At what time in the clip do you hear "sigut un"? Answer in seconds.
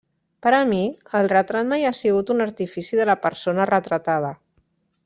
1.99-2.43